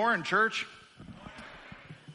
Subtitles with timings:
[0.00, 0.66] Morning, church.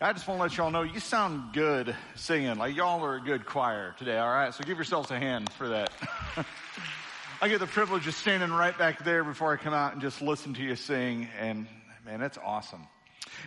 [0.02, 2.58] I just want to let y'all know you sound good singing.
[2.58, 4.52] Like y'all are a good choir today, all right?
[4.55, 5.91] So give yourselves a hand for that.
[7.44, 10.23] I get the privilege of standing right back there before I come out and just
[10.23, 11.67] listen to you sing, and
[12.03, 12.88] man, that's awesome.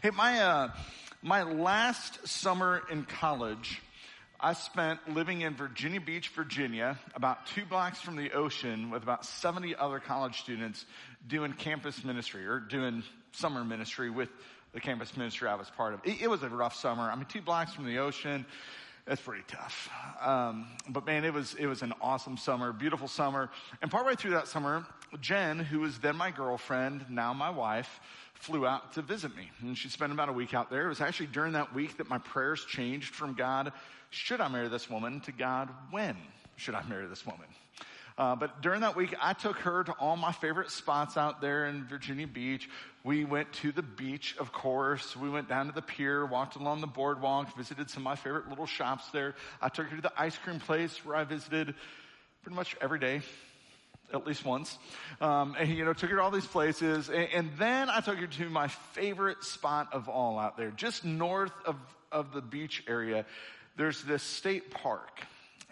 [0.04, 0.68] Hey, my uh,
[1.20, 3.82] my last summer in college,
[4.38, 9.26] I spent living in Virginia Beach, Virginia, about two blocks from the ocean, with about
[9.26, 10.86] 70 other college students
[11.26, 13.02] doing campus ministry or doing
[13.38, 14.28] summer ministry with
[14.72, 16.00] the campus ministry I was part of.
[16.04, 17.04] It, it was a rough summer.
[17.10, 18.44] I mean, two blocks from the ocean.
[19.06, 19.88] That's pretty tough.
[20.20, 23.48] Um, but man, it was, it was an awesome summer, beautiful summer.
[23.80, 24.84] And partway through that summer,
[25.20, 28.00] Jen, who was then my girlfriend, now my wife,
[28.34, 29.50] flew out to visit me.
[29.62, 30.84] And she spent about a week out there.
[30.84, 33.72] It was actually during that week that my prayers changed from God,
[34.10, 36.16] should I marry this woman, to God, when
[36.56, 37.46] should I marry this woman?
[38.18, 41.66] Uh, but during that week, I took her to all my favorite spots out there
[41.66, 42.68] in Virginia Beach.
[43.04, 45.16] We went to the beach, of course.
[45.16, 48.48] We went down to the pier, walked along the boardwalk, visited some of my favorite
[48.48, 49.36] little shops there.
[49.62, 51.76] I took her to the ice cream place where I visited
[52.42, 53.22] pretty much every day
[54.12, 54.78] at least once.
[55.20, 57.08] Um, and, you know, took her to all these places.
[57.10, 61.04] And, and, then I took her to my favorite spot of all out there, just
[61.04, 61.76] north of,
[62.10, 63.26] of the beach area.
[63.76, 65.20] There's this state park.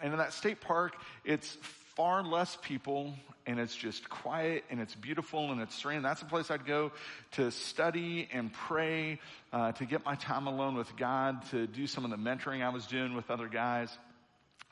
[0.01, 1.57] And in that state park, it's
[1.97, 3.11] far less people
[3.47, 6.03] and it's just quiet and it's beautiful and it's serene.
[6.03, 6.91] That's the place I'd go
[7.31, 9.19] to study and pray,
[9.51, 12.69] uh, to get my time alone with God, to do some of the mentoring I
[12.69, 13.89] was doing with other guys.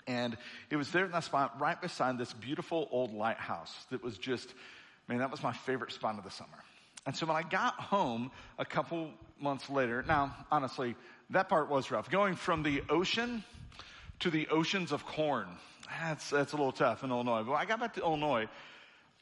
[0.06, 0.38] And
[0.69, 4.53] it was there in that spot right beside this beautiful old lighthouse that was just,
[5.08, 6.64] man, that was my favorite spot of the summer.
[7.08, 9.09] And so when I got home a couple
[9.40, 10.96] months later, now honestly,
[11.31, 12.12] that part was rough.
[12.12, 13.44] Going from the ocean
[14.20, 15.48] to the oceans of corn
[16.02, 17.44] that's, that's a little tough in Illinois.
[17.44, 18.48] But when I got back to Illinois,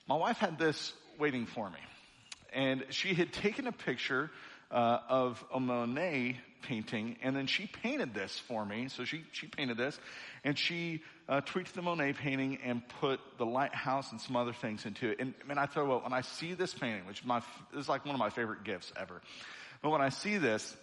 [0.07, 1.79] my wife had this waiting for me.
[2.53, 4.29] And she had taken a picture
[4.71, 8.87] uh, of a Monet painting, and then she painted this for me.
[8.89, 9.99] So she, she painted this,
[10.43, 14.85] and she uh, tweaked the Monet painting and put the lighthouse and some other things
[14.85, 15.19] into it.
[15.19, 17.41] And I mean, I tell you what, when I see this painting, which my,
[17.75, 19.21] is like one of my favorite gifts ever,
[19.81, 20.75] but when I see this,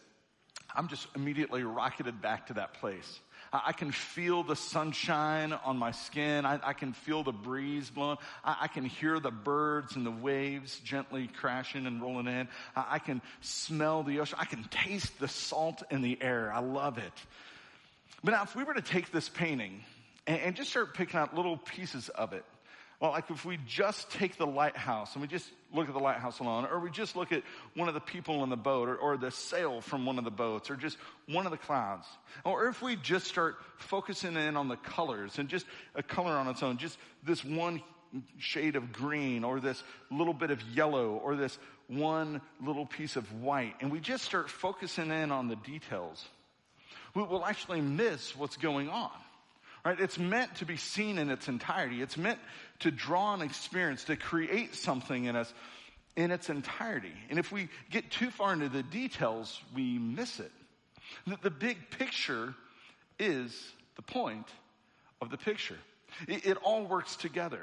[0.75, 3.21] I'm just immediately rocketed back to that place.
[3.53, 6.47] I can feel the sunshine on my skin.
[6.47, 8.19] I, I can feel the breeze blowing.
[8.44, 12.47] I, I, can hear the birds and the waves gently crashing and rolling in.
[12.77, 14.39] I, I can smell the ocean.
[14.41, 16.53] I can taste the salt in the air.
[16.53, 17.12] I love it.
[18.22, 19.83] But now if we were to take this painting
[20.28, 22.44] and, and just start picking out little pieces of it,
[23.00, 26.38] well, like if we just take the lighthouse and we just look at the lighthouse
[26.38, 27.43] alone, or we just look at
[27.75, 30.31] one of the people in the boat, or, or, the sail from one of the
[30.31, 32.06] boats, or just one of the clouds,
[32.44, 36.47] or if we just start focusing in on the colors and just a color on
[36.47, 37.83] its own, just this one
[38.39, 41.59] shade of green, or this little bit of yellow, or this
[41.89, 46.22] one little piece of white, and we just start focusing in on the details,
[47.15, 49.10] we will actually miss what's going on.
[49.84, 49.98] Right?
[49.98, 52.02] It's meant to be seen in its entirety.
[52.02, 52.38] It's meant
[52.80, 55.52] to draw an experience, to create something in us
[56.16, 57.12] in its entirety.
[57.30, 60.52] And if we get too far into the details, we miss it.
[61.26, 62.54] The, the big picture
[63.18, 64.46] is the point
[65.20, 65.78] of the picture.
[66.28, 67.62] It, it all works together.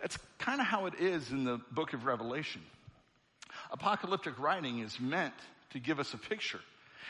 [0.00, 2.62] That's kind of how it is in the book of Revelation.
[3.70, 5.34] Apocalyptic writing is meant
[5.70, 6.60] to give us a picture.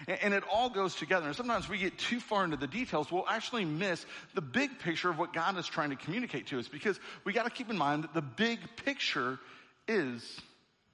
[0.06, 1.26] And it all goes together.
[1.26, 5.10] And sometimes we get too far into the details, we'll actually miss the big picture
[5.10, 7.76] of what God is trying to communicate to us because we got to keep in
[7.76, 9.38] mind that the big picture
[9.86, 10.40] is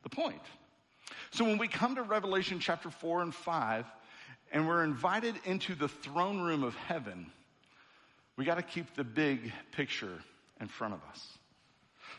[0.02, 0.42] the point.
[1.30, 3.84] So when we come to Revelation chapter 4 and 5,
[4.52, 7.26] and we're invited into the throne room of heaven,
[8.36, 10.18] we got to keep the big picture
[10.60, 11.38] in front of us.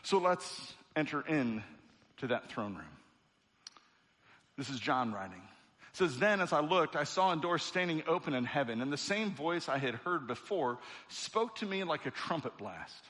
[0.02, 1.62] So let's enter in
[2.18, 2.84] to that throne room.
[4.56, 5.42] This is John writing
[5.92, 8.96] says, Then as I looked, I saw a door standing open in heaven, and the
[8.96, 13.04] same voice I had heard before spoke to me like a trumpet blast.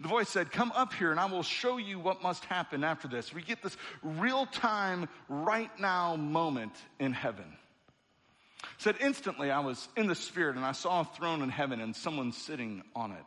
[0.00, 3.08] The voice said, Come up here and I will show you what must happen after
[3.08, 3.32] this.
[3.32, 7.56] We get this real time, right now moment in heaven.
[8.78, 11.94] said, Instantly I was in the spirit and I saw a throne in heaven and
[11.94, 13.24] someone sitting on it.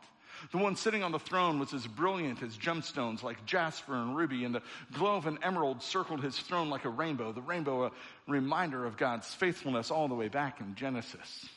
[0.50, 4.44] The one sitting on the throne was as brilliant as gemstones like jasper and ruby,
[4.44, 4.62] and the
[4.92, 7.32] glow of an emerald circled his throne like a rainbow.
[7.32, 7.92] The rainbow, a
[8.26, 11.48] reminder of God's faithfulness all the way back in Genesis.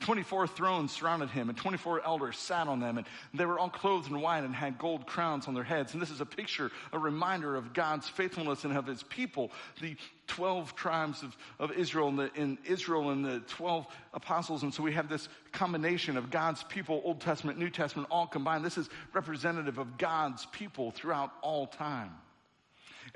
[0.00, 4.10] 24 thrones surrounded him and 24 elders sat on them and they were all clothed
[4.10, 5.92] in white and had gold crowns on their heads.
[5.92, 9.50] And this is a picture, a reminder of God's faithfulness and of his people,
[9.80, 9.96] the
[10.26, 14.62] 12 tribes of, of Israel and, the, in Israel and the 12 apostles.
[14.62, 18.64] And so we have this combination of God's people, Old Testament, New Testament, all combined.
[18.64, 22.10] This is representative of God's people throughout all time.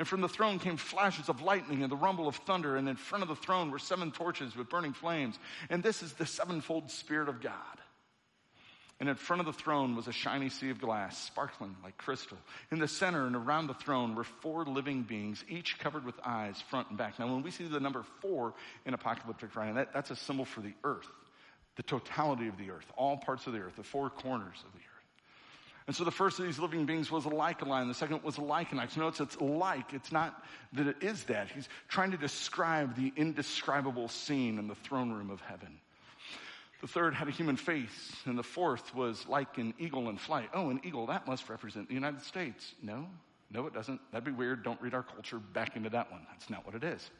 [0.01, 2.97] And from the throne came flashes of lightning and the rumble of thunder, and in
[2.97, 5.39] front of the throne were seven torches with burning flames.
[5.69, 7.53] And this is the sevenfold Spirit of God.
[8.99, 12.39] And in front of the throne was a shiny sea of glass, sparkling like crystal.
[12.73, 16.59] In the center and around the throne were four living beings, each covered with eyes,
[16.71, 17.19] front and back.
[17.19, 18.55] Now, when we see the number four
[18.87, 21.11] in apocalyptic writing, that, that's a symbol for the earth,
[21.77, 24.79] the totality of the earth, all parts of the earth, the four corners of the
[24.79, 24.90] earth.
[25.91, 27.89] And so the first of these living beings was a lycaline.
[27.89, 28.97] The second was a lycanix.
[28.97, 29.93] Notice it's like.
[29.93, 30.41] It's not
[30.75, 31.49] that it is that.
[31.49, 35.81] He's trying to describe the indescribable scene in the throne room of heaven.
[36.81, 40.51] The third had a human face, and the fourth was like an eagle in flight.
[40.55, 42.73] Oh, an eagle, that must represent the United States.
[42.81, 43.09] No,
[43.51, 44.01] no, it doesn't.
[44.13, 44.63] That'd be weird.
[44.63, 46.21] Don't read our culture back into that one.
[46.31, 47.11] That's not what it is.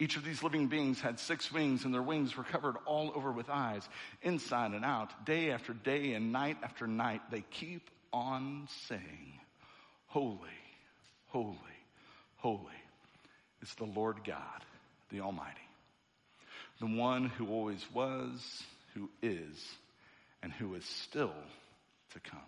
[0.00, 3.30] Each of these living beings had six wings, and their wings were covered all over
[3.30, 3.88] with eyes,
[4.22, 5.24] inside and out.
[5.24, 9.34] Day after day and night after night, they keep on saying,
[10.06, 10.38] Holy,
[11.28, 11.56] holy,
[12.38, 12.64] holy
[13.62, 14.64] is the Lord God,
[15.10, 15.60] the Almighty
[16.80, 18.64] the one who always was,
[18.94, 19.68] who is,
[20.42, 21.34] and who is still
[22.14, 22.40] to come.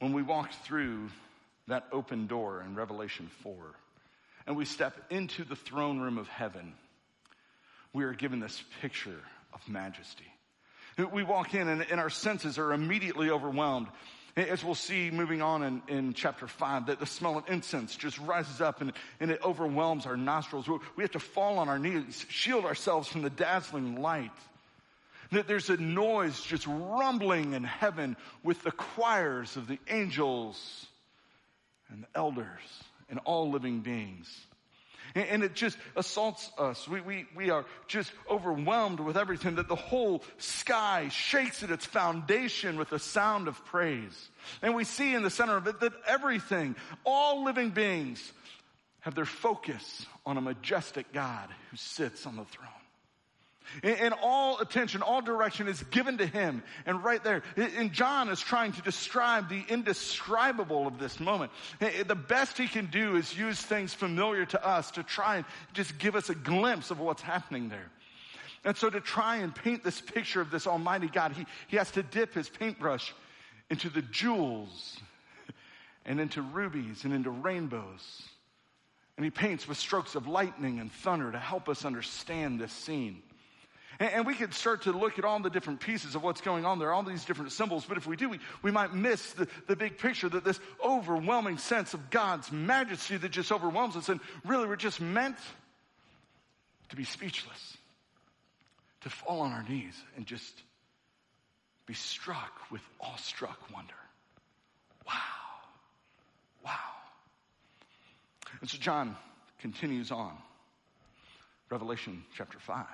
[0.00, 1.10] When we walk through
[1.68, 3.54] that open door in Revelation 4,
[4.46, 6.74] and we step into the throne room of heaven,
[7.92, 9.20] we are given this picture
[9.52, 10.26] of majesty.
[11.12, 13.88] We walk in and, and our senses are immediately overwhelmed
[14.36, 18.18] as we'll see moving on in, in chapter 5, that the smell of incense just
[18.18, 20.68] rises up and, and it overwhelms our nostrils.
[20.68, 24.30] We have to fall on our knees, shield ourselves from the dazzling light.
[25.32, 30.86] That there's a noise just rumbling in heaven with the choirs of the angels
[31.88, 32.60] and the elders
[33.08, 34.28] and all living beings.
[35.14, 36.86] And it just assaults us.
[36.86, 41.86] We, we, we are just overwhelmed with everything that the whole sky shakes at its
[41.86, 44.28] foundation with the sound of praise.
[44.60, 48.32] And we see in the center of it that everything, all living beings,
[49.00, 52.68] have their focus on a majestic God who sits on the throne.
[53.82, 56.62] And all attention, all direction is given to him.
[56.86, 61.52] And right there, and John is trying to describe the indescribable of this moment.
[61.80, 65.98] The best he can do is use things familiar to us to try and just
[65.98, 67.90] give us a glimpse of what's happening there.
[68.64, 71.90] And so to try and paint this picture of this almighty God, he, he has
[71.92, 73.14] to dip his paintbrush
[73.70, 74.98] into the jewels
[76.04, 78.22] and into rubies and into rainbows.
[79.16, 83.22] And he paints with strokes of lightning and thunder to help us understand this scene.
[83.98, 86.64] And, and, we could start to look at all the different pieces of what's going
[86.64, 87.84] on there, all these different symbols.
[87.86, 91.58] But if we do, we, we might miss the, the big picture that this overwhelming
[91.58, 94.08] sense of God's majesty that just overwhelms us.
[94.08, 95.36] And really, we're just meant
[96.90, 97.76] to be speechless,
[99.02, 100.62] to fall on our knees and just
[101.86, 103.94] be struck with awestruck wonder.
[105.06, 105.14] Wow.
[106.64, 106.72] Wow.
[108.60, 109.16] And so John
[109.60, 110.36] continues on.
[111.70, 112.84] Revelation chapter 5.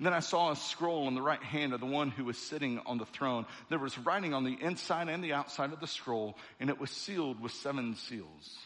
[0.00, 2.80] Then I saw a scroll in the right hand of the one who was sitting
[2.86, 3.46] on the throne.
[3.68, 6.90] There was writing on the inside and the outside of the scroll, and it was
[6.90, 8.58] sealed with seven seals.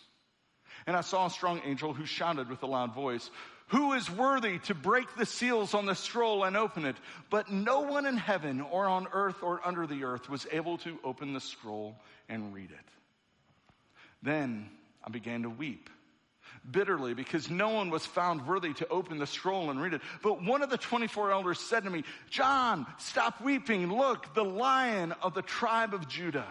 [0.86, 3.30] And I saw a strong angel who shouted with a loud voice,
[3.68, 6.96] who is worthy to break the seals on the scroll and open it?
[7.30, 10.98] But no one in heaven or on earth or under the earth was able to
[11.04, 11.96] open the scroll
[12.28, 12.86] and read it.
[14.22, 14.68] Then
[15.02, 15.88] I began to weep
[16.70, 20.02] bitterly because no one was found worthy to open the scroll and read it.
[20.22, 23.92] But one of the 24 elders said to me, John, stop weeping.
[23.92, 26.46] Look, the lion of the tribe of Judah,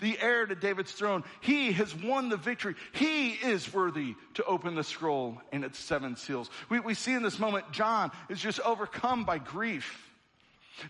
[0.00, 2.74] the heir to David's throne, he has won the victory.
[2.92, 6.50] He is worthy to open the scroll and its seven seals.
[6.68, 10.08] We, we see in this moment, John is just overcome by grief.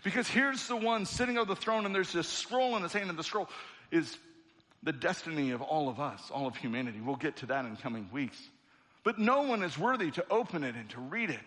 [0.03, 3.09] Because here's the one sitting on the throne and there's this scroll in his hand
[3.09, 3.49] and the scroll
[3.91, 4.17] is
[4.83, 6.99] the destiny of all of us, all of humanity.
[7.01, 8.37] We'll get to that in coming weeks.
[9.03, 11.39] But no one is worthy to open it and to read it.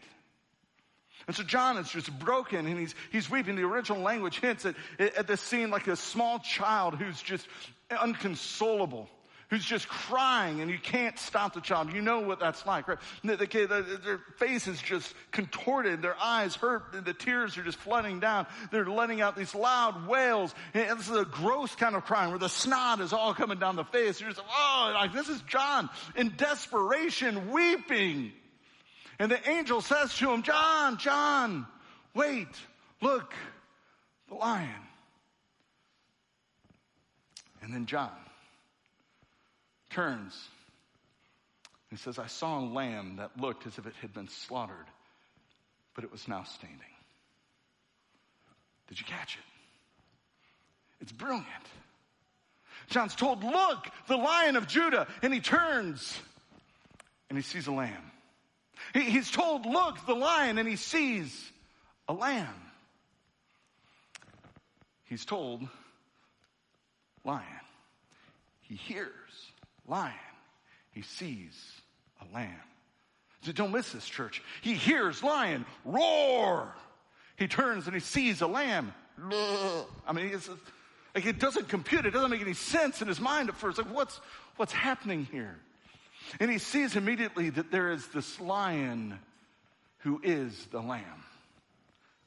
[1.26, 3.56] And so John is just broken and he's, he's weeping.
[3.56, 7.46] The original language hints at, at this scene like a small child who's just
[7.90, 9.08] unconsolable
[9.48, 11.92] who's just crying and you can't stop the child.
[11.92, 12.98] You know what that's like, right?
[13.22, 13.36] The,
[14.04, 18.46] their face is just contorted, their eyes hurt, the tears are just flooding down.
[18.72, 20.54] They're letting out these loud wails.
[20.74, 23.76] And this is a gross kind of crying where the snot is all coming down
[23.76, 24.20] the face.
[24.20, 28.32] You're just, oh, like this is John in desperation weeping.
[29.18, 31.66] And the angel says to him, John, John,
[32.14, 32.48] wait,
[33.00, 33.32] look,
[34.28, 34.68] the lion.
[37.62, 38.10] And then John
[39.96, 40.48] turns
[41.90, 44.86] and says, I saw a lamb that looked as if it had been slaughtered,
[45.94, 46.78] but it was now standing.
[48.88, 49.44] Did you catch it?
[51.00, 51.46] It's brilliant.
[52.88, 55.06] John's told, look, the lion of Judah.
[55.22, 56.20] And he turns
[57.30, 58.12] and he sees a lamb.
[58.92, 61.50] He, he's told, look, the lion, and he sees
[62.06, 62.46] a lamb.
[65.04, 65.66] He's told,
[67.24, 67.42] lion.
[68.60, 69.10] He hears
[69.88, 70.12] lion.
[70.92, 71.54] He sees
[72.20, 72.50] a lamb.
[73.42, 74.42] So don't miss this, church.
[74.62, 76.74] He hears lion roar.
[77.36, 78.92] He turns and he sees a lamb.
[79.22, 80.48] I mean, it's,
[81.14, 82.06] like it doesn't compute.
[82.06, 83.78] It doesn't make any sense in his mind at first.
[83.78, 84.20] Like what's
[84.56, 85.56] what's happening here?
[86.40, 89.18] And he sees immediately that there is this lion
[89.98, 91.24] who is the lamb.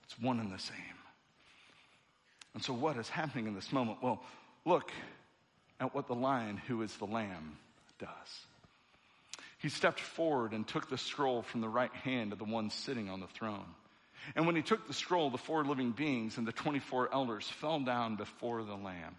[0.03, 0.75] It's one and the same.
[2.53, 3.99] And so, what is happening in this moment?
[4.01, 4.21] Well,
[4.65, 4.91] look
[5.79, 7.57] at what the lion who is the lamb
[7.99, 8.09] does.
[9.59, 13.09] He stepped forward and took the scroll from the right hand of the one sitting
[13.09, 13.65] on the throne.
[14.35, 17.79] And when he took the scroll, the four living beings and the 24 elders fell
[17.79, 19.15] down before the Lamb.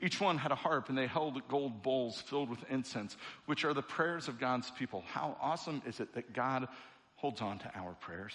[0.00, 3.74] Each one had a harp and they held gold bowls filled with incense, which are
[3.74, 5.04] the prayers of God's people.
[5.06, 6.68] How awesome is it that God
[7.16, 8.32] holds on to our prayers?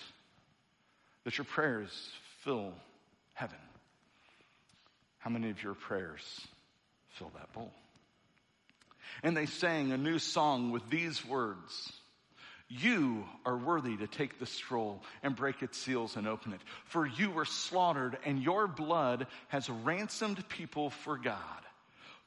[1.24, 1.89] That your prayers
[2.44, 2.74] fill
[3.34, 3.58] heaven.
[5.20, 6.48] How many of your prayers
[7.17, 7.71] fill that bowl?
[9.24, 11.91] And they sang a new song with these words.
[12.69, 16.62] You are worthy to take the scroll and break its seals and open it.
[16.86, 21.38] For you were slaughtered, and your blood has ransomed people for God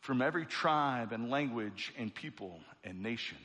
[0.00, 3.38] from every tribe and language and people and nation.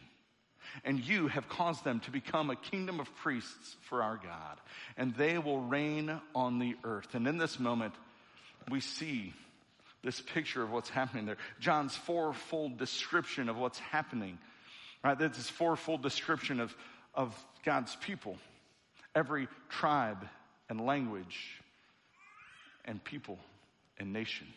[0.84, 4.58] And you have caused them to become a kingdom of priests for our God,
[4.98, 7.14] and they will reign on the earth.
[7.14, 7.94] And in this moment,
[8.70, 9.34] we see
[10.06, 11.38] this picture of what's happening there.
[11.60, 14.38] John's fourfold description of what's happening
[15.06, 15.20] Right?
[15.20, 16.76] That's this fourfold description of,
[17.14, 17.32] of
[17.64, 18.38] God's people.
[19.14, 20.28] Every tribe
[20.68, 21.62] and language
[22.86, 23.38] and people
[24.00, 24.48] and nation.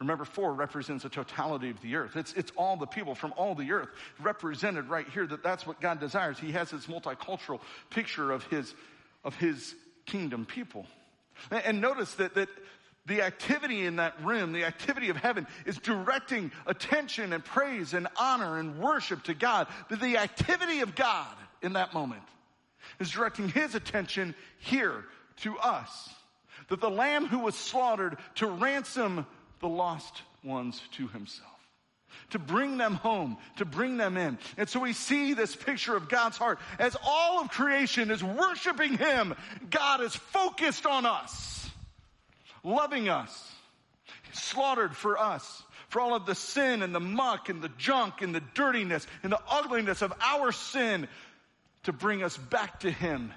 [0.00, 2.16] Remember, four represents the totality of the earth.
[2.16, 5.80] It's, it's all the people from all the earth represented right here that that's what
[5.80, 6.36] God desires.
[6.36, 7.60] He has this multicultural
[7.90, 8.74] picture of his,
[9.22, 9.72] of his
[10.04, 10.84] kingdom people.
[11.52, 12.48] And notice that, that
[13.06, 18.06] the activity in that room, the activity of heaven, is directing attention and praise and
[18.16, 19.68] honor and worship to God.
[19.88, 22.22] But the activity of God in that moment
[22.98, 25.04] is directing his attention here
[25.38, 26.10] to us.
[26.68, 29.26] That the lamb who was slaughtered to ransom
[29.60, 31.48] the lost ones to himself.
[32.30, 34.38] To bring them home, to bring them in.
[34.56, 36.58] And so we see this picture of God's heart.
[36.78, 39.34] As all of creation is worshiping Him,
[39.70, 41.59] God is focused on us
[42.62, 43.52] loving us,
[44.32, 48.34] slaughtered for us, for all of the sin and the muck and the junk and
[48.34, 51.08] the dirtiness and the ugliness of our sin
[51.84, 53.32] to bring us back to Him,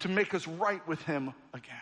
[0.00, 1.76] to make us right with Him again.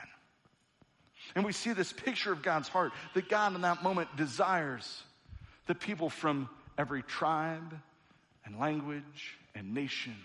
[1.35, 5.03] And we see this picture of God's heart that God in that moment desires
[5.67, 7.79] that people from every tribe
[8.45, 10.17] and language and nation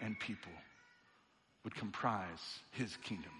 [0.00, 0.52] and people
[1.64, 3.32] would comprise His kingdom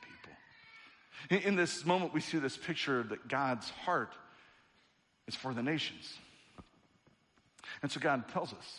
[1.30, 4.12] in this moment, we see this picture that God's heart
[5.26, 6.18] is for the nations.
[7.82, 8.78] And so God tells us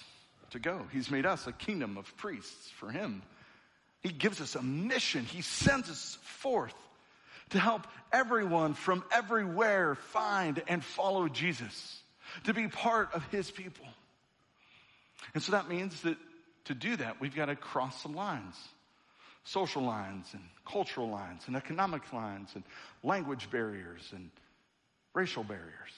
[0.52, 0.86] to go.
[0.92, 3.22] He's made us a kingdom of priests for Him.
[4.02, 5.26] He gives us a mission.
[5.26, 6.76] He sends us forth
[7.50, 12.02] to help everyone from everywhere find and follow Jesus,
[12.46, 13.86] to be part of His people.
[15.34, 16.18] And so that means that
[16.66, 18.56] to do that, we've got to cross some lines
[19.46, 22.64] social lines and cultural lines and economic lines and
[23.04, 24.30] language barriers and
[25.14, 25.92] racial barriers.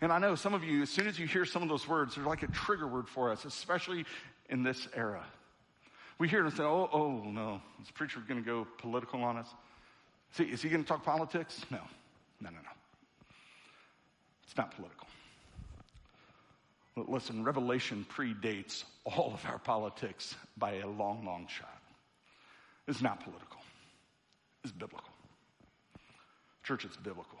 [0.00, 2.14] And I know some of you, as soon as you hear some of those words,
[2.14, 4.06] they're like a trigger word for us, especially
[4.48, 5.24] in this era.
[6.18, 9.48] We hear them say, oh, oh, no, this preacher going to go political on us.
[10.32, 11.60] See, is he going to talk politics?
[11.70, 11.80] No,
[12.40, 12.70] no, no, no.
[14.44, 15.08] It's not political.
[16.96, 21.83] Listen, Revelation predates all of our politics by a long, long shot.
[22.86, 23.60] It's not political,
[24.62, 25.10] it's biblical.
[26.62, 27.38] Church, it's biblical.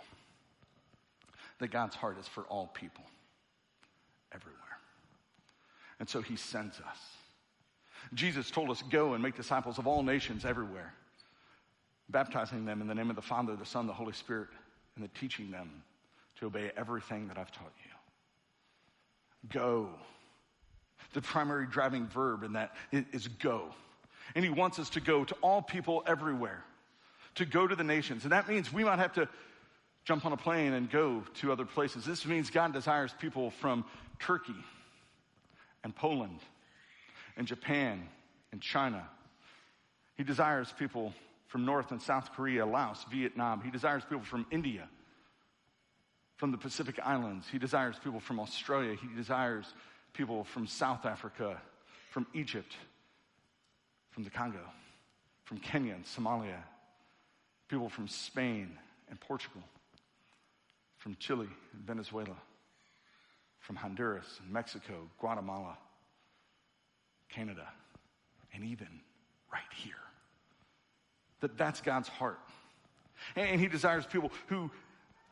[1.58, 3.04] That God's heart is for all people,
[4.32, 4.60] everywhere.
[5.98, 6.98] And so he sends us.
[8.12, 10.92] Jesus told us, Go and make disciples of all nations everywhere,
[12.10, 14.48] baptizing them in the name of the Father, the Son, the Holy Spirit,
[14.96, 15.82] and the teaching them
[16.38, 17.90] to obey everything that I've taught you.
[19.48, 19.88] Go.
[21.12, 23.70] The primary driving verb in that is go.
[24.34, 26.64] And he wants us to go to all people everywhere,
[27.36, 28.24] to go to the nations.
[28.24, 29.28] And that means we might have to
[30.04, 32.04] jump on a plane and go to other places.
[32.04, 33.84] This means God desires people from
[34.18, 34.54] Turkey
[35.82, 36.40] and Poland
[37.36, 38.08] and Japan
[38.52, 39.06] and China.
[40.16, 41.12] He desires people
[41.48, 43.60] from North and South Korea, Laos, Vietnam.
[43.62, 44.88] He desires people from India,
[46.36, 47.46] from the Pacific Islands.
[47.50, 48.94] He desires people from Australia.
[48.94, 49.66] He desires
[50.12, 51.60] people from South Africa,
[52.10, 52.76] from Egypt,
[54.14, 54.60] from the Congo,
[55.42, 56.62] from Kenya and Somalia,
[57.68, 58.78] people from Spain
[59.10, 59.62] and Portugal,
[60.98, 62.36] from Chile and Venezuela,
[63.58, 65.76] from Honduras and Mexico, Guatemala,
[67.28, 67.66] Canada,
[68.54, 68.86] and even
[69.52, 69.94] right here.
[71.40, 72.38] That that's God's heart.
[73.34, 74.70] And he desires people who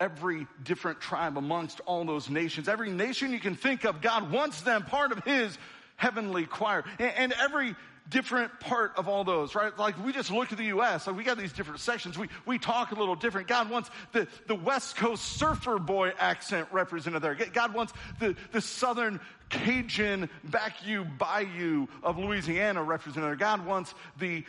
[0.00, 4.62] every different tribe amongst all those nations, every nation you can think of, God wants
[4.62, 5.56] them part of his
[5.94, 6.84] heavenly choir.
[6.98, 7.76] And, every
[8.09, 9.76] different part of all those, right?
[9.78, 12.18] Like we just look at the U.S., like we got these different sections.
[12.18, 13.49] We, we talk a little different.
[13.49, 17.35] God wants the, the West Coast surfer boy accent represented there.
[17.35, 23.37] God wants the, the Southern Cajun back you, bayou of Louisiana represented there.
[23.37, 24.44] God wants the,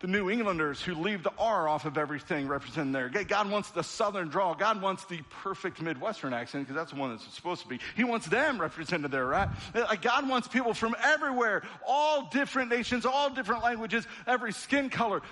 [0.00, 3.08] the New Englanders who leave the R off of everything represented there.
[3.24, 4.54] God wants the Southern drawl.
[4.54, 7.80] God wants the perfect Midwestern accent because that's the one that's supposed to be.
[7.96, 9.48] He wants them represented there, right?
[9.74, 15.22] Uh, God wants people from everywhere, all different nations, all different languages, every skin color.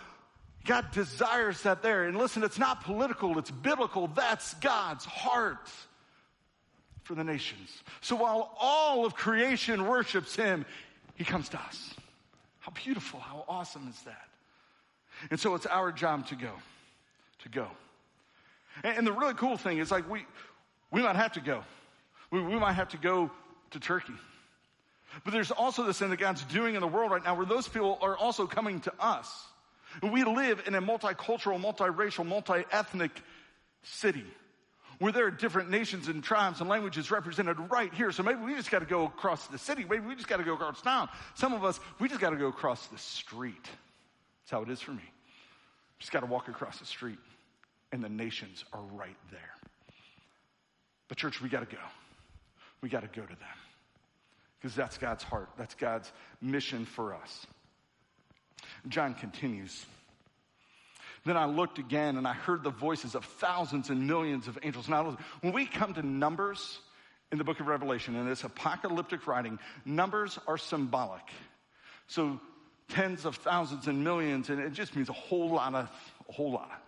[0.64, 2.04] God desires that there.
[2.04, 4.06] And listen, it's not political, it's biblical.
[4.08, 5.68] That's God's heart
[7.02, 7.82] for the nations.
[8.00, 10.64] So while all of creation worships Him,
[11.16, 11.94] He comes to us.
[12.60, 14.24] How beautiful, how awesome is that?
[15.30, 16.50] And so it's our job to go,
[17.42, 17.68] to go.
[18.82, 20.26] And, and the really cool thing is like we,
[20.90, 21.64] we might have to go.
[22.30, 23.30] We, we might have to go
[23.70, 24.14] to Turkey.
[25.22, 27.68] But there's also this thing that God's doing in the world right now where those
[27.68, 29.44] people are also coming to us.
[30.02, 33.12] We live in a multicultural, multiracial, multi-ethnic
[33.82, 34.24] city
[34.98, 38.12] where there are different nations and tribes and languages represented right here.
[38.12, 39.84] So maybe we just got to go across the city.
[39.88, 41.08] Maybe we just got to go across town.
[41.34, 43.64] Some of us, we just got to go across the street.
[43.64, 45.02] That's how it is for me.
[45.98, 47.18] Just got to walk across the street,
[47.92, 49.40] and the nations are right there.
[51.08, 51.82] But, church, we got to go.
[52.80, 53.58] We got to go to them
[54.64, 57.46] because that's God's heart, that's God's mission for us.
[58.88, 59.84] John continues.
[61.26, 64.88] Then I looked again and I heard the voices of thousands and millions of angels.
[64.88, 66.78] Now, when we come to Numbers
[67.30, 71.22] in the book of Revelation, in this apocalyptic writing, numbers are symbolic.
[72.06, 72.40] So
[72.88, 75.88] tens of thousands and millions, and it just means a whole lot of,
[76.28, 76.82] a whole lot.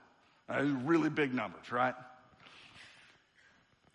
[0.48, 1.94] Uh, really big numbers, right?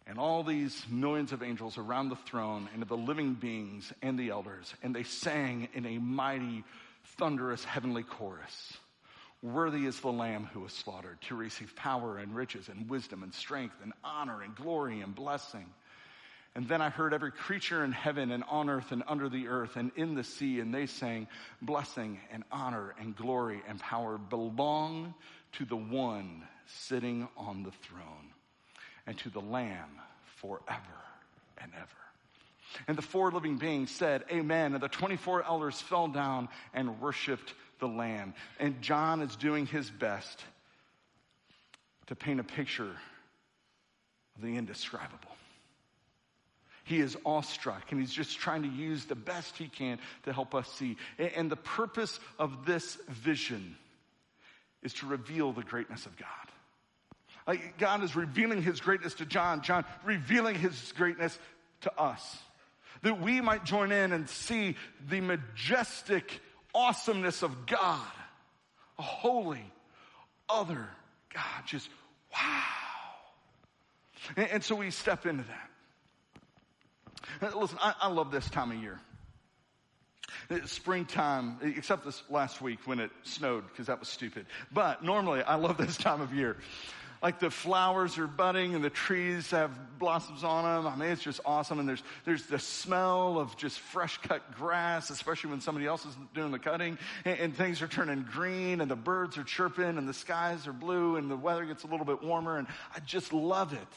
[0.07, 4.29] And all these millions of angels around the throne and the living beings and the
[4.29, 6.63] elders, and they sang in a mighty,
[7.17, 8.73] thunderous heavenly chorus.
[9.41, 13.33] Worthy is the Lamb who was slaughtered to receive power and riches and wisdom and
[13.33, 15.65] strength and honor and glory and blessing.
[16.53, 19.77] And then I heard every creature in heaven and on earth and under the earth
[19.77, 21.27] and in the sea, and they sang,
[21.61, 25.13] Blessing and honor and glory and power belong
[25.53, 28.33] to the one sitting on the throne
[29.07, 29.89] and to the Lamb
[30.41, 31.01] forever
[31.57, 31.87] and ever.
[32.87, 34.73] And the four living beings said, Amen.
[34.73, 38.33] And the 24 elders fell down and worshiped the Lamb.
[38.59, 40.43] And John is doing his best
[42.07, 42.95] to paint a picture
[44.35, 45.31] of the indescribable.
[46.83, 50.55] He is awestruck and he's just trying to use the best he can to help
[50.55, 50.97] us see.
[51.17, 53.75] And the purpose of this vision
[54.81, 56.27] is to reveal the greatness of God.
[57.47, 61.37] Like God is revealing his greatness to John, John revealing his greatness
[61.81, 62.37] to us.
[63.03, 64.75] That we might join in and see
[65.09, 66.39] the majestic
[66.73, 67.99] awesomeness of God.
[68.99, 69.65] A holy,
[70.47, 70.87] other
[71.33, 71.65] God.
[71.65, 71.89] Just
[72.31, 72.63] wow.
[74.37, 75.70] And, and so we step into that.
[77.55, 78.99] Listen, I, I love this time of year.
[80.49, 84.45] It's springtime, except this last week when it snowed, because that was stupid.
[84.71, 86.57] But normally, I love this time of year.
[87.21, 90.91] Like the flowers are budding and the trees have blossoms on them.
[90.91, 91.77] I mean, it's just awesome.
[91.77, 96.15] And there's, there's the smell of just fresh cut grass, especially when somebody else is
[96.33, 96.97] doing the cutting.
[97.23, 100.73] And, and things are turning green and the birds are chirping and the skies are
[100.73, 102.57] blue and the weather gets a little bit warmer.
[102.57, 103.87] And I just love it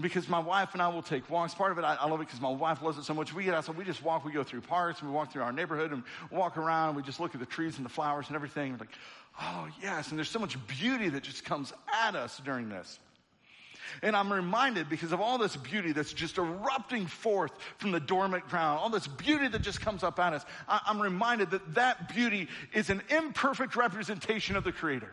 [0.00, 1.54] because my wife and I will take walks.
[1.54, 3.34] Part of it, I, I love it because my wife loves it so much.
[3.34, 5.52] We get outside, we just walk, we go through parks, and we walk through our
[5.52, 8.36] neighborhood and walk around, and we just look at the trees and the flowers and
[8.36, 8.72] everything.
[8.72, 8.94] We're like,
[9.40, 10.10] oh, yes.
[10.10, 12.98] And there's so much beauty that just comes at us during this.
[14.02, 18.46] And I'm reminded because of all this beauty that's just erupting forth from the dormant
[18.48, 22.14] ground, all this beauty that just comes up at us, I, I'm reminded that that
[22.14, 25.10] beauty is an imperfect representation of the Creator.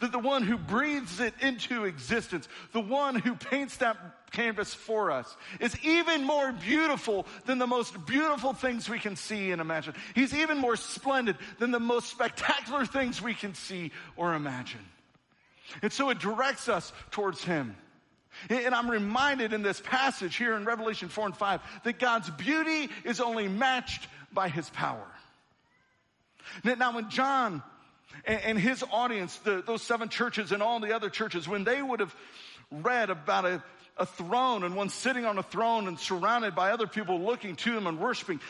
[0.00, 3.96] That the one who breathes it into existence, the one who paints that
[4.30, 9.50] canvas for us, is even more beautiful than the most beautiful things we can see
[9.50, 9.94] and imagine.
[10.14, 14.80] He's even more splendid than the most spectacular things we can see or imagine.
[15.82, 17.76] And so it directs us towards Him.
[18.48, 22.90] And I'm reminded in this passage here in Revelation 4 and 5 that God's beauty
[23.04, 25.06] is only matched by his power.
[26.64, 27.62] Now, when John
[28.24, 32.00] and his audience, the, those seven churches and all the other churches, when they would
[32.00, 32.14] have
[32.70, 33.62] read about a,
[33.96, 37.76] a throne and one sitting on a throne and surrounded by other people looking to
[37.76, 38.40] him and worshiping,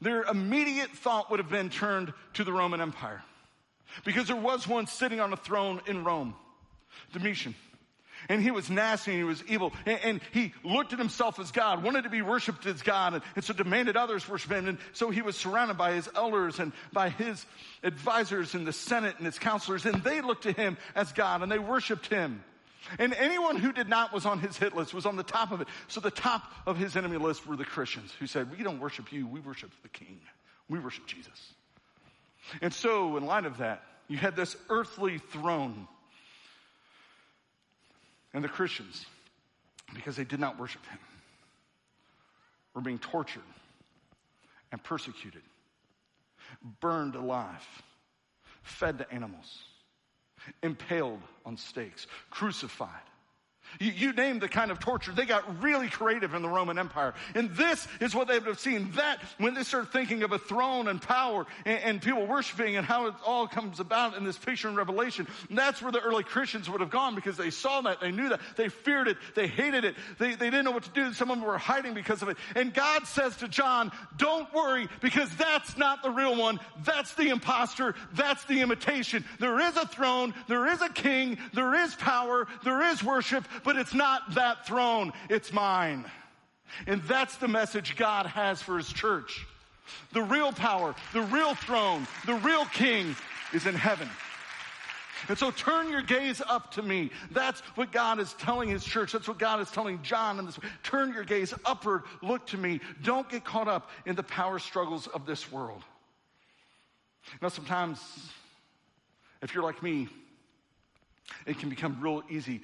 [0.00, 3.22] their immediate thought would have been turned to the Roman Empire.
[4.04, 6.34] Because there was one sitting on a throne in Rome,
[7.12, 7.54] Domitian.
[8.28, 9.72] And he was nasty and he was evil.
[9.86, 13.22] And, and, he looked at himself as God, wanted to be worshiped as God, and,
[13.34, 14.68] and so demanded others worship him.
[14.68, 17.44] And so he was surrounded by his elders and by his
[17.82, 19.86] advisors in the Senate and his counselors.
[19.86, 22.44] And they looked to him as God and they worshiped him.
[22.98, 25.60] And anyone who did not was on his hit list, was on the top of
[25.60, 25.68] it.
[25.88, 29.12] So the top of his enemy list were the Christians who said, we don't worship
[29.12, 30.20] you, we worship the king.
[30.68, 31.54] We worship Jesus.
[32.62, 35.86] And so in light of that, you had this earthly throne
[38.32, 39.06] and the Christians,
[39.94, 40.98] because they did not worship him,
[42.74, 43.42] were being tortured
[44.72, 45.42] and persecuted,
[46.80, 47.66] burned alive,
[48.62, 49.62] fed to animals,
[50.62, 52.88] impaled on stakes, crucified,
[53.78, 55.12] you, you name the kind of torture.
[55.12, 57.14] They got really creative in the Roman Empire.
[57.34, 58.90] And this is what they would have seen.
[58.92, 62.86] That, when they start thinking of a throne and power and, and people worshiping and
[62.86, 66.68] how it all comes about in this picture in Revelation, that's where the early Christians
[66.68, 69.84] would have gone because they saw that, they knew that, they feared it, they hated
[69.84, 71.12] it, they, they didn't know what to do.
[71.12, 72.36] Some of them were hiding because of it.
[72.54, 76.60] And God says to John, don't worry because that's not the real one.
[76.84, 77.94] That's the impostor.
[78.14, 79.24] That's the imitation.
[79.38, 80.34] There is a throne.
[80.48, 81.38] There is a king.
[81.54, 82.46] There is power.
[82.64, 86.04] There is worship but it's not that throne, it's mine.
[86.86, 89.46] And that's the message God has for his church.
[90.12, 93.16] The real power, the real throne, the real king
[93.52, 94.08] is in heaven.
[95.28, 97.10] And so turn your gaze up to me.
[97.30, 99.12] That's what God is telling his church.
[99.12, 100.58] That's what God is telling John in this.
[100.82, 102.02] Turn your gaze upward.
[102.22, 102.80] Look to me.
[103.02, 105.82] Don't get caught up in the power struggles of this world.
[107.42, 108.00] Now, sometimes,
[109.42, 110.08] if you're like me,
[111.46, 112.62] it can become real easy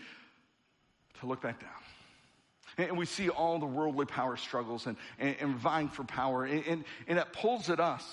[1.27, 2.89] look back down.
[2.89, 6.67] And we see all the worldly power struggles and, and, and vying for power, and,
[6.67, 8.05] and, and it pulls at us.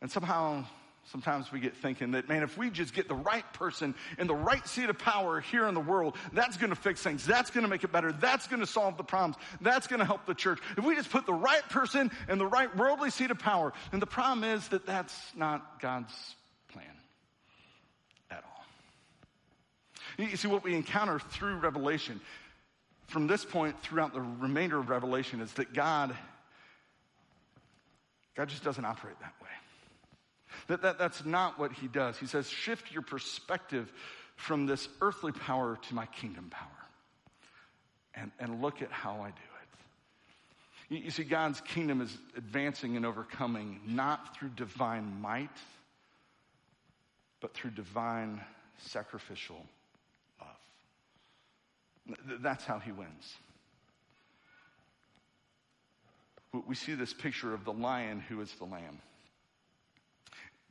[0.00, 0.64] And somehow
[1.10, 4.34] Sometimes we get thinking that, man, if we just get the right person in the
[4.34, 7.24] right seat of power here in the world, that's going to fix things.
[7.24, 8.12] That's going to make it better.
[8.12, 9.36] That's going to solve the problems.
[9.62, 10.58] That's going to help the church.
[10.76, 14.02] If we just put the right person in the right worldly seat of power, and
[14.02, 16.12] the problem is that that's not God's
[20.18, 22.20] You see, what we encounter through Revelation,
[23.06, 26.14] from this point throughout the remainder of Revelation, is that God,
[28.36, 29.48] God just doesn't operate that way.
[30.66, 32.18] That, that, that's not what he does.
[32.18, 33.92] He says, shift your perspective
[34.34, 36.68] from this earthly power to my kingdom power.
[38.14, 39.36] And, and look at how I do
[40.90, 40.94] it.
[40.96, 45.56] You, you see, God's kingdom is advancing and overcoming not through divine might,
[47.40, 48.40] but through divine
[48.78, 49.64] sacrificial
[52.40, 53.36] that's how he wins.
[56.66, 58.98] We see this picture of the lion who is the lamb.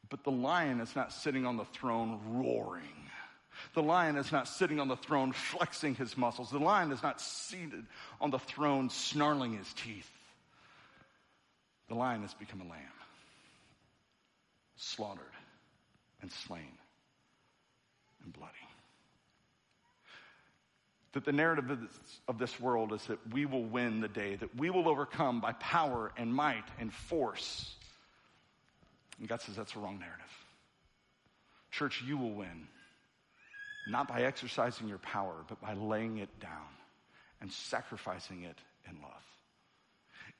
[0.10, 2.84] But the lion is not sitting on the throne roaring.
[3.74, 6.50] The lion is not sitting on the throne flexing his muscles.
[6.50, 7.86] The lion is not seated
[8.22, 10.10] on the throne snarling his teeth.
[11.90, 12.82] The lion has become a lamb,
[14.76, 15.26] slaughtered
[16.22, 16.78] and slain
[18.24, 18.67] and bloody
[21.14, 24.36] that the narrative of this, of this, world is that we will win the day,
[24.36, 27.74] that we will overcome by power and might and force.
[29.20, 30.26] And God says that's the wrong narrative.
[31.72, 32.68] Church, you will win,
[33.88, 36.68] not by exercising your power, but by laying it down
[37.42, 38.58] and sacrificing it
[38.90, 39.12] in love.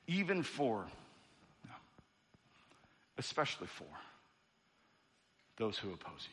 [0.06, 0.86] Even for,
[1.66, 1.74] no,
[3.18, 3.84] especially for
[5.56, 6.28] those who oppose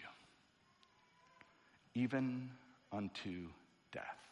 [1.93, 2.49] you, even
[2.91, 3.47] unto
[3.91, 4.24] death.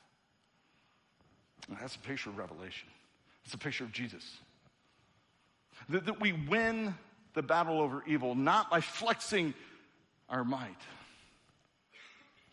[1.69, 2.87] That's a picture of Revelation.
[3.45, 4.37] It's a picture of Jesus.
[5.89, 6.95] That, that we win
[7.33, 9.53] the battle over evil not by flexing
[10.29, 10.69] our might,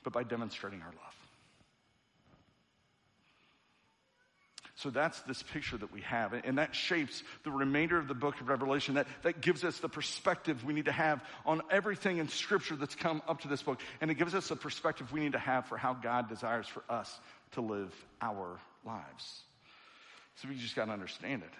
[0.02, 1.14] but by demonstrating our love.
[4.76, 8.40] So that's this picture that we have, and that shapes the remainder of the book
[8.40, 8.94] of Revelation.
[8.94, 12.94] That, that gives us the perspective we need to have on everything in Scripture that's
[12.94, 13.78] come up to this book.
[14.00, 16.82] And it gives us the perspective we need to have for how God desires for
[16.88, 17.20] us
[17.52, 17.92] to live
[18.22, 19.42] our lives.
[20.36, 21.50] So we just got to understand it.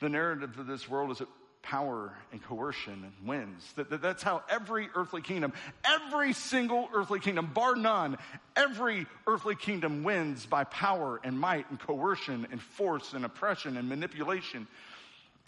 [0.00, 1.28] The narrative of this world is that
[1.62, 3.72] power and coercion wins.
[3.74, 5.52] That, that, that's how every earthly kingdom,
[5.84, 8.18] every single earthly kingdom, bar none,
[8.54, 13.88] every earthly kingdom wins by power and might and coercion and force and oppression and
[13.88, 14.68] manipulation.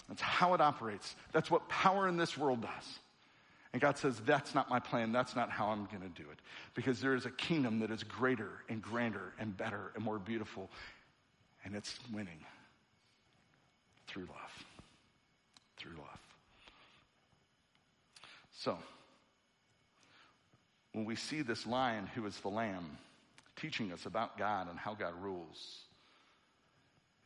[0.09, 1.15] That's how it operates.
[1.33, 2.99] That's what power in this world does.
[3.73, 5.13] And God says, that's not my plan.
[5.13, 6.39] That's not how I'm going to do it.
[6.75, 10.71] Because there is a kingdom that is greater and grander and better and more beautiful.
[11.65, 12.45] And it's winning
[14.07, 14.65] through love
[15.79, 16.21] through love.
[18.53, 18.77] So,
[20.93, 22.99] when we see this lion who is the lamb
[23.57, 25.79] teaching us about God and how God rules,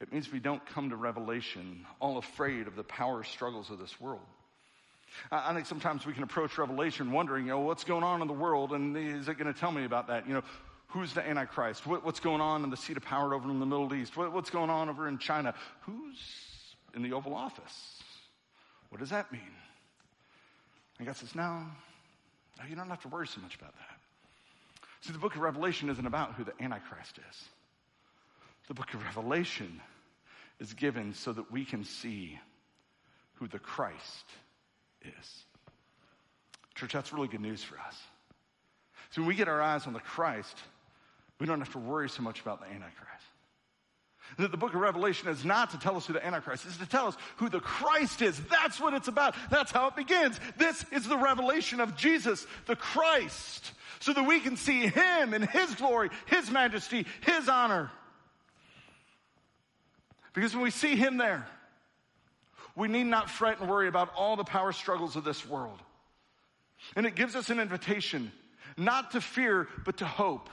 [0.01, 4.01] it means we don't come to Revelation all afraid of the power struggles of this
[4.01, 4.21] world.
[5.31, 8.35] I think sometimes we can approach Revelation wondering, you know, what's going on in the
[8.35, 10.27] world and is it going to tell me about that?
[10.27, 10.43] You know,
[10.93, 11.87] who's the Antichrist?
[11.87, 14.17] what's going on in the seat of power over in the Middle East?
[14.17, 15.55] what's going on over in China?
[15.83, 16.19] Who's
[16.95, 18.03] in the Oval Office?
[18.91, 19.41] What does that mean?
[20.99, 21.63] And God says, no,
[22.69, 23.99] you don't have to worry so much about that.
[25.01, 27.45] See, the book of Revelation isn't about who the Antichrist is.
[28.69, 29.81] The book of Revelation
[30.61, 32.39] is given so that we can see
[33.35, 34.25] who the Christ
[35.03, 35.45] is.
[36.77, 37.97] Church, that's really good news for us.
[39.11, 40.57] So when we get our eyes on the Christ,
[41.43, 43.27] we don't have to worry so much about the Antichrist.
[44.39, 46.87] That the book of Revelation is not to tell us who the Antichrist is, to
[46.87, 48.41] tell us who the Christ is.
[48.49, 49.35] That's what it's about.
[49.51, 50.39] That's how it begins.
[50.57, 55.43] This is the revelation of Jesus, the Christ, so that we can see Him in
[55.43, 57.91] His glory, His majesty, His honor.
[60.35, 61.45] Because when we see Him there,
[62.77, 65.81] we need not fret and worry about all the power struggles of this world.
[66.95, 68.31] And it gives us an invitation
[68.77, 70.49] not to fear, but to hope.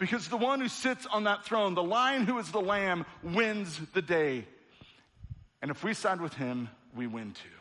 [0.00, 3.78] Because the one who sits on that throne, the lion who is the lamb, wins
[3.92, 4.46] the day.
[5.60, 7.60] And if we side with him, we win too.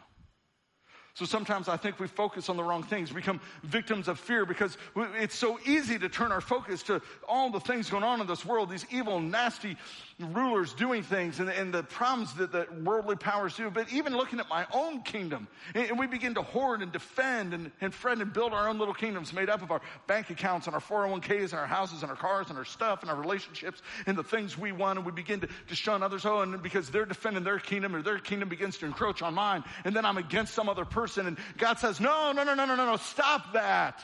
[1.16, 4.78] So sometimes I think we focus on the wrong things, become victims of fear because
[4.96, 8.46] it's so easy to turn our focus to all the things going on in this
[8.46, 9.76] world, these evil, nasty
[10.20, 13.70] rulers doing things and, and the problems that, that worldly powers do.
[13.70, 17.54] But even looking at my own kingdom, and, and we begin to hoard and defend
[17.54, 20.68] and, and friend and build our own little kingdoms made up of our bank accounts
[20.68, 23.82] and our 401ks and our houses and our cars and our stuff and our relationships
[24.06, 25.00] and the things we want.
[25.00, 26.26] And we begin to, to shun others.
[26.26, 29.64] Oh, and because they're defending their kingdom or their kingdom begins to encroach on mine.
[29.86, 31.28] And then I'm against some other person.
[31.28, 34.04] And God says, no, no, no, no, no, no, stop that.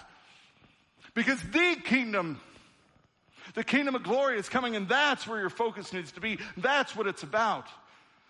[1.14, 2.40] Because the kingdom,
[3.56, 6.38] the kingdom of glory is coming and that's where your focus needs to be.
[6.58, 7.68] That's what it's about.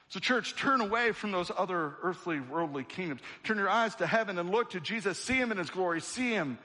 [0.10, 3.22] So church, turn away from those other earthly, worldly kingdoms.
[3.44, 5.18] Turn your eyes to heaven and look to Jesus.
[5.18, 6.00] See him in his glory.
[6.00, 6.58] See him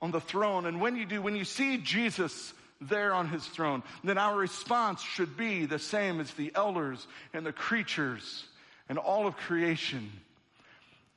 [0.00, 0.66] on the throne.
[0.66, 5.02] And when you do, when you see Jesus there on his throne, then our response
[5.02, 8.44] should be the same as the elders and the creatures
[8.88, 10.10] and all of creation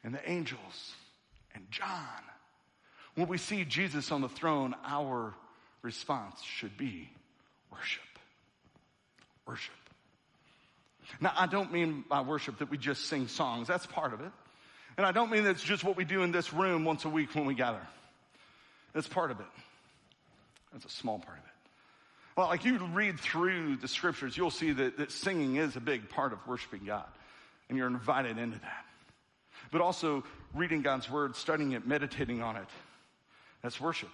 [0.04, 0.96] and the angels
[1.54, 2.24] and John.
[3.16, 5.36] When we see Jesus on the throne, our
[5.82, 7.10] response should be
[7.72, 8.04] worship.
[9.46, 9.74] Worship.
[11.20, 13.68] Now, I don't mean by worship that we just sing songs.
[13.68, 14.32] That's part of it.
[14.98, 17.34] And I don't mean that's just what we do in this room once a week
[17.34, 17.82] when we gather.
[18.94, 19.46] That's part of it.
[20.72, 21.50] That's a small part of it.
[22.36, 26.10] Well, like you read through the scriptures, you'll see that, that singing is a big
[26.10, 27.06] part of worshiping God.
[27.70, 28.86] And you're invited into that
[29.72, 32.68] but also reading God's word, studying it, meditating on it.
[33.62, 34.10] That's worship.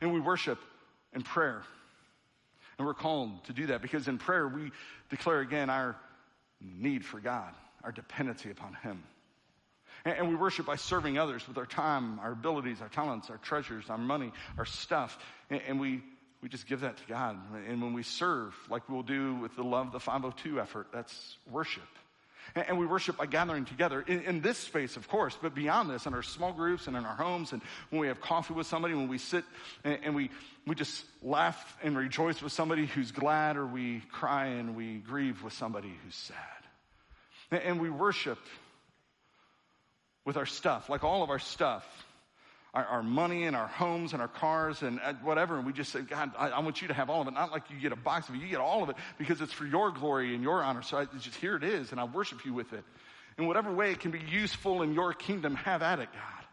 [0.00, 0.58] And we worship
[1.14, 1.62] in prayer.
[2.78, 4.72] And we're called to do that because in prayer we
[5.10, 5.96] declare again our
[6.60, 9.02] need for God, our dependency upon Him.
[10.04, 13.88] And, we worship by serving others with our time, our abilities, our talents, our treasures,
[13.88, 15.18] our money, our stuff.
[15.48, 16.02] And, we,
[16.42, 17.38] we just give that to God.
[17.66, 21.88] And when we serve, like we'll do with the Love the 502 effort, that's worship.
[22.54, 26.06] And we worship by gathering together in, in, this space, of course, but beyond this,
[26.06, 28.94] in our small groups and in our homes, and when we have coffee with somebody,
[28.94, 29.44] when we sit
[29.82, 30.30] and, and we,
[30.66, 35.42] we just laugh and rejoice with somebody who's glad, or we cry and we grieve
[35.42, 36.36] with somebody who's sad.
[37.50, 38.38] And, and we worship
[40.24, 41.84] with our stuff, like all of our stuff
[42.74, 45.56] our, our, money and our homes and our cars and uh, whatever.
[45.56, 47.34] And we just say, God, I, I, want you to have all of it.
[47.34, 48.38] Not like you get a box of it.
[48.38, 50.82] You get all of it because it's for your glory and your honor.
[50.82, 52.82] So I, just here it is and I worship you with it.
[53.38, 56.44] In whatever way it can be useful in your kingdom, have at it, God.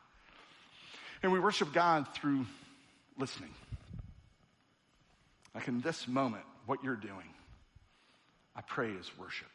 [1.24, 2.46] And we worship God through
[3.18, 3.54] listening.
[5.54, 7.28] Like in this moment, what you're doing,
[8.56, 9.48] I pray is worship.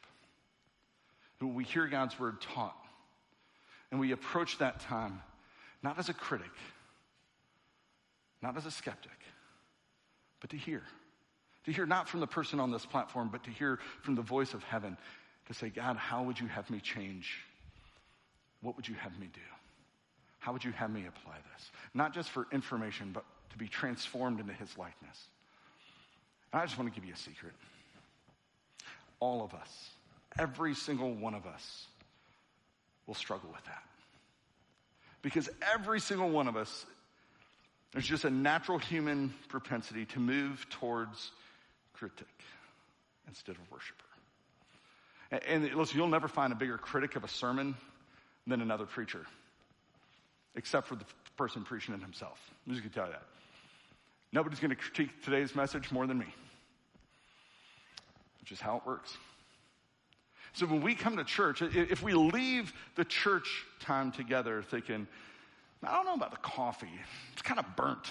[1.38, 2.76] When we hear God's word taught
[3.90, 5.20] and we approach that time
[5.86, 6.50] not as a critic,
[8.42, 9.18] not as a skeptic,
[10.40, 10.82] but to hear.
[11.66, 14.52] To hear not from the person on this platform, but to hear from the voice
[14.52, 14.96] of heaven
[15.46, 17.36] to say, God, how would you have me change
[18.62, 19.40] what would you have me do?
[20.40, 21.70] How would you have me apply this?
[21.94, 25.28] Not just for information, but to be transformed into his likeness.
[26.52, 27.52] And I just want to give you a secret.
[29.20, 29.90] All of us,
[30.36, 31.86] every single one of us,
[33.06, 33.84] will struggle with that.
[35.26, 36.86] Because every single one of us,
[37.90, 41.32] there's just a natural human propensity to move towards
[41.94, 42.28] critic
[43.26, 44.04] instead of worshiper.
[45.32, 47.74] And, and listen, you'll never find a bigger critic of a sermon
[48.46, 49.26] than another preacher,
[50.54, 51.04] except for the
[51.36, 52.38] person preaching it himself.
[52.64, 53.26] I'm just going to tell you that.
[54.30, 56.32] Nobody's going to critique today's message more than me,
[58.38, 59.16] which is how it works.
[60.56, 65.06] So when we come to church, if we leave the church time together thinking,
[65.82, 66.88] I don't know about the coffee,
[67.34, 68.06] it's kind of burnt.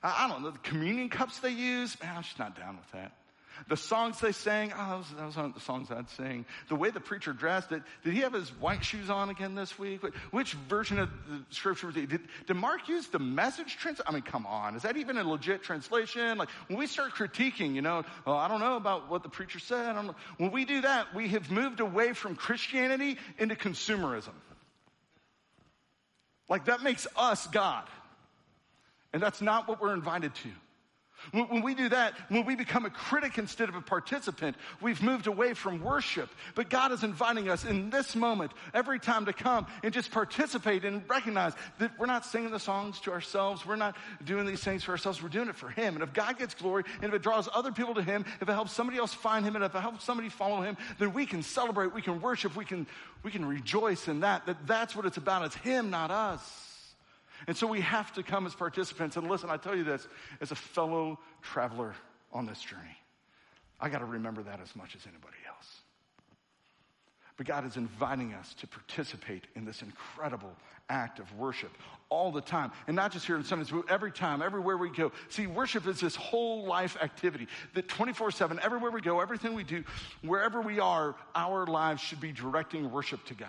[0.00, 3.16] I don't know, the communion cups they use, man, I'm just not down with that.
[3.68, 6.44] The songs they sang, oh, those, those aren't the songs I'd sing.
[6.68, 9.78] The way the preacher dressed, did, did he have his white shoes on again this
[9.78, 10.02] week?
[10.30, 12.06] Which version of the scripture was he?
[12.06, 14.04] Did, did Mark use the message translation?
[14.08, 14.76] I mean, come on.
[14.76, 16.38] Is that even a legit translation?
[16.38, 19.58] Like, when we start critiquing, you know, oh, I don't know about what the preacher
[19.58, 19.96] said.
[20.38, 24.34] When we do that, we have moved away from Christianity into consumerism.
[26.48, 27.84] Like, that makes us God.
[29.12, 30.48] And that's not what we're invited to.
[31.32, 35.26] When we do that, when we become a critic instead of a participant, we've moved
[35.26, 36.28] away from worship.
[36.54, 40.84] But God is inviting us in this moment, every time to come and just participate
[40.84, 43.64] and recognize that we're not singing the songs to ourselves.
[43.64, 45.22] We're not doing these things for ourselves.
[45.22, 45.94] We're doing it for Him.
[45.94, 48.52] And if God gets glory, and if it draws other people to Him, if it
[48.52, 51.42] helps somebody else find Him, and if it helps somebody follow Him, then we can
[51.42, 52.86] celebrate, we can worship, we can,
[53.22, 55.44] we can rejoice in that, that that's what it's about.
[55.44, 56.69] It's Him, not us.
[57.46, 59.16] And so we have to come as participants.
[59.16, 60.06] And listen, I tell you this
[60.40, 61.94] as a fellow traveler
[62.32, 62.96] on this journey,
[63.80, 65.80] I got to remember that as much as anybody else.
[67.40, 70.52] But God is inviting us to participate in this incredible
[70.90, 71.70] act of worship
[72.10, 72.70] all the time.
[72.86, 75.10] And not just here in Sundays, but every time, everywhere we go.
[75.30, 79.64] See, worship is this whole life activity that 24 7, everywhere we go, everything we
[79.64, 79.84] do,
[80.20, 83.48] wherever we are, our lives should be directing worship to God.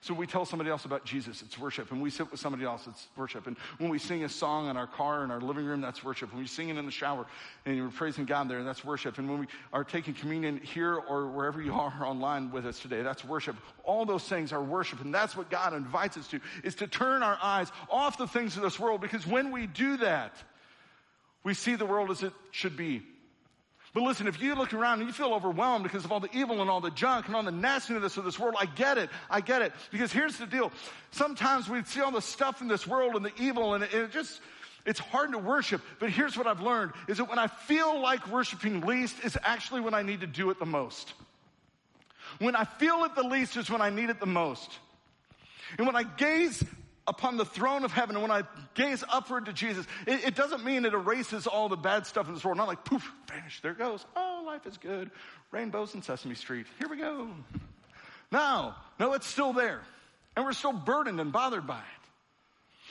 [0.00, 1.90] So we tell somebody else about Jesus, it's worship.
[1.90, 3.48] And we sit with somebody else, it's worship.
[3.48, 6.32] And when we sing a song in our car, in our living room, that's worship.
[6.32, 7.26] When we sing it in the shower
[7.66, 9.18] and you're praising God there, that's worship.
[9.18, 13.02] And when we are taking communion here or wherever you are online with us today,
[13.02, 13.56] that's worship.
[13.82, 15.00] All those things are worship.
[15.00, 18.56] And that's what God invites us to, is to turn our eyes off the things
[18.56, 19.00] of this world.
[19.00, 20.32] Because when we do that,
[21.42, 23.02] we see the world as it should be.
[23.94, 26.60] But listen, if you look around and you feel overwhelmed because of all the evil
[26.60, 29.08] and all the junk and all the nastiness of this world, I get it.
[29.30, 29.72] I get it.
[29.90, 30.70] Because here's the deal.
[31.10, 34.12] Sometimes we see all the stuff in this world and the evil and it, it
[34.12, 34.40] just,
[34.84, 35.80] it's hard to worship.
[35.98, 39.80] But here's what I've learned is that when I feel like worshiping least is actually
[39.80, 41.14] when I need to do it the most.
[42.38, 44.70] When I feel it the least is when I need it the most.
[45.78, 46.62] And when I gaze
[47.08, 48.42] upon the throne of heaven and when I
[48.74, 52.34] gaze upward to Jesus, it, it, doesn't mean it erases all the bad stuff in
[52.34, 52.58] this world.
[52.58, 54.04] Not like poof, vanish, there goes.
[54.14, 55.10] Oh, life is good.
[55.50, 56.66] Rainbows and Sesame Street.
[56.78, 57.28] Here we go.
[58.30, 59.80] No, no, it's still there.
[60.36, 61.97] And we're still burdened and bothered by it.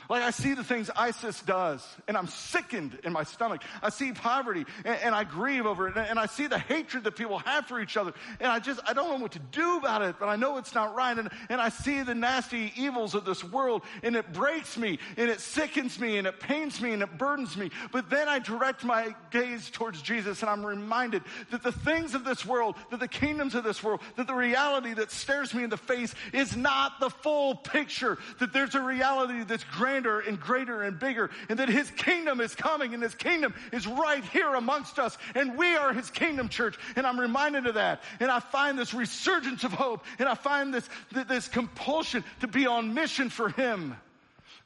[0.10, 3.62] Like I see the things ISIS does and I'm sickened in my stomach.
[3.82, 7.04] I see poverty and, and I grieve over it and, and, I see the hatred
[7.04, 9.78] that people have for each other and I just, I don't know what to do
[9.78, 11.18] about it, but I know it's not right.
[11.18, 15.30] And, and I see the nasty evils of this world and it breaks me and
[15.30, 17.70] it sickens me and it pains me and it burdens me.
[17.92, 22.24] But then I direct my gaze towards Jesus and I'm reminded that the things of
[22.24, 25.70] this world, that the kingdoms of this world, that the reality that stares me in
[25.70, 30.40] the face is not the full picture, that there's a reality that's greater grander and
[30.40, 34.54] greater and bigger, and that His kingdom is coming, and His kingdom is right here
[34.56, 36.78] amongst us, and we are His kingdom church.
[36.96, 40.74] And I'm reminded of that, and I find this resurgence of hope, and I find
[40.74, 43.96] this this compulsion to be on mission for Him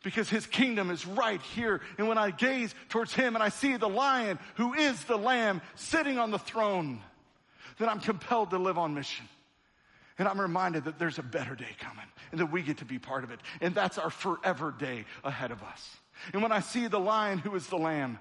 [0.04, 1.80] because his kingdom is right here.
[2.00, 5.62] And when I gaze towards him and I see the lion who is the lamb
[5.76, 7.00] sitting on the throne,
[7.78, 9.28] then I'm compelled to live on mission.
[10.22, 13.00] And I'm reminded that there's a better day coming and that we get to be
[13.00, 13.40] part of it.
[13.60, 15.98] And that's our forever day ahead of us.
[16.32, 18.20] And when I see the lion who is the lamb,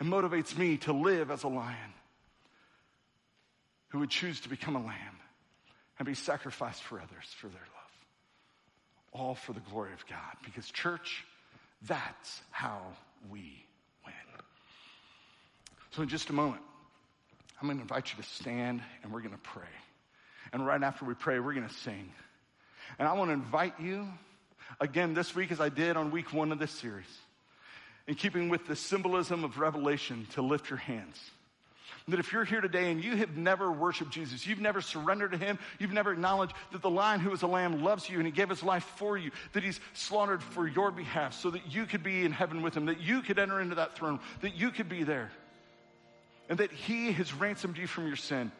[0.00, 1.92] it motivates me to live as a lion
[3.88, 5.18] who would choose to become a lamb
[5.98, 7.92] and be sacrificed for others for their love.
[9.12, 10.38] All for the glory of God.
[10.42, 11.22] Because, church,
[11.86, 12.80] that's how
[13.30, 13.62] we
[14.06, 14.14] win.
[15.90, 16.62] So, in just a moment,
[17.60, 19.66] I'm going to invite you to stand and we're going to pray.
[20.52, 22.12] And right after we pray, we're going to sing.
[22.98, 24.08] And I want to invite you
[24.80, 27.06] again this week, as I did on week one of this series,
[28.06, 31.18] in keeping with the symbolism of Revelation, to lift your hands.
[32.06, 35.36] That if you're here today and you have never worshiped Jesus, you've never surrendered to
[35.38, 38.32] him, you've never acknowledged that the lion who is a lamb loves you and he
[38.32, 42.02] gave his life for you, that he's slaughtered for your behalf so that you could
[42.02, 44.88] be in heaven with him, that you could enter into that throne, that you could
[44.88, 45.30] be there,
[46.48, 48.50] and that he has ransomed you from your sin.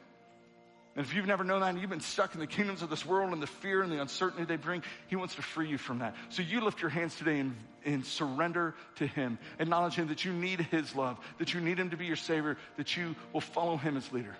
[0.98, 3.06] And if you've never known that and you've been stuck in the kingdoms of this
[3.06, 6.00] world and the fear and the uncertainty they bring, He wants to free you from
[6.00, 6.16] that.
[6.28, 9.38] So you lift your hands today and, and surrender to Him.
[9.60, 12.58] Acknowledge Him that you need His love, that you need Him to be your Savior,
[12.78, 14.34] that you will follow Him as leader.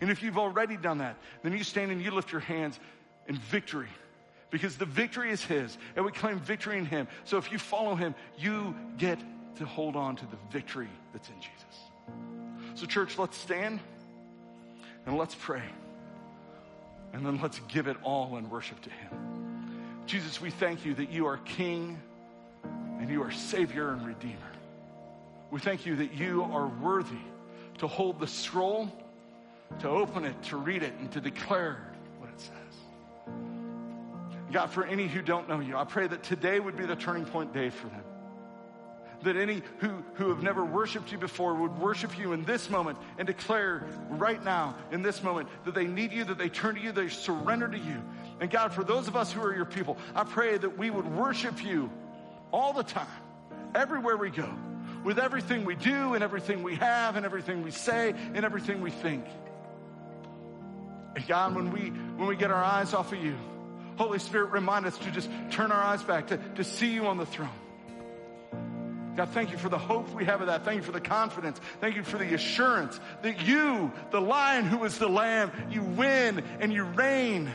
[0.00, 2.80] And if you've already done that, then you stand and you lift your hands
[3.28, 3.90] in victory.
[4.48, 7.08] Because the victory is His, and we claim victory in Him.
[7.24, 9.18] So if you follow Him, you get
[9.56, 12.80] to hold on to the victory that's in Jesus.
[12.80, 13.80] So, church, let's stand
[15.04, 15.62] and let's pray.
[17.12, 20.02] And then let's give it all in worship to Him.
[20.06, 22.00] Jesus, we thank you that you are King
[22.98, 24.36] and you are Savior and Redeemer.
[25.50, 27.16] We thank you that you are worthy
[27.78, 28.90] to hold the scroll,
[29.80, 31.80] to open it, to read it, and to declare
[32.18, 32.54] what it says.
[34.52, 37.24] God, for any who don't know you, I pray that today would be the turning
[37.24, 38.04] point day for them
[39.22, 42.98] that any who, who have never worshiped you before would worship you in this moment
[43.18, 46.80] and declare right now, in this moment, that they need you, that they turn to
[46.80, 48.02] you, they surrender to you.
[48.40, 51.06] And God, for those of us who are your people, I pray that we would
[51.06, 51.90] worship you
[52.52, 53.06] all the time,
[53.74, 54.48] everywhere we go,
[55.04, 58.90] with everything we do and everything we have and everything we say and everything we
[58.90, 59.24] think.
[61.16, 63.36] And God, when we when we get our eyes off of you,
[63.96, 67.18] Holy Spirit, remind us to just turn our eyes back, to, to see you on
[67.18, 67.50] the throne.
[69.20, 70.64] God, thank you for the hope we have of that.
[70.64, 71.60] Thank you for the confidence.
[71.78, 76.42] Thank you for the assurance that you, the lion who is the lamb, you win
[76.58, 77.52] and you reign.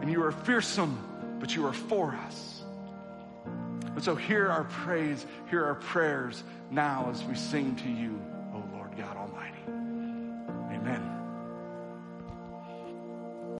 [0.00, 2.62] And you are fearsome, but you are for us.
[3.86, 8.22] And so hear our praise, hear our prayers now as we sing to you,